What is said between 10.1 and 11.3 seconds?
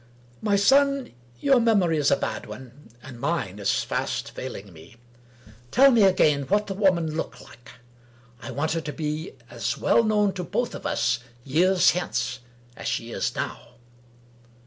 to both of us,